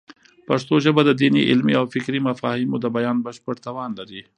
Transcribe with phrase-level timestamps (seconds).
[0.47, 4.21] پښتو ژبه د دیني، علمي او فکري مفاهیمو د بیان بشپړ توان لري.